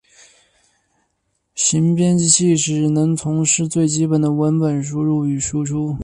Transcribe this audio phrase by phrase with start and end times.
[1.53, 5.95] 行编辑器只能从事最基本的文本输入与输出。